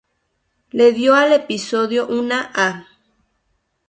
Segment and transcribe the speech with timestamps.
[0.73, 2.87] Le dio al episodio una A-.